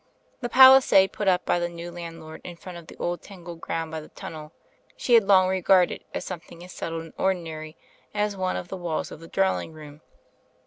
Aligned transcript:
The 0.39 0.49
palisade, 0.49 1.11
put 1.13 1.27
up 1.27 1.45
by 1.45 1.59
the 1.59 1.69
new 1.69 1.91
landlord 1.91 2.41
in 2.43 2.55
front 2.55 2.79
of 2.79 2.87
the 2.87 2.97
old 2.97 3.21
tanglerf 3.21 3.61
ground 3.61 3.91
by 3.91 4.01
the 4.01 4.07
tunnel, 4.07 4.51
she 4.97 5.13
had 5.13 5.25
long 5.27 5.47
regarded 5.47 6.03
as 6.11 6.25
something 6.25 6.63
as 6.63 6.71
settled 6.71 7.03
and 7.03 7.13
ordinary 7.19 7.77
as 8.11 8.35
one 8.35 8.55
of 8.55 8.69
the 8.69 8.77
walls 8.77 9.11
of 9.11 9.19
the 9.19 9.27
drawing 9.27 9.73
room. 9.73 10.01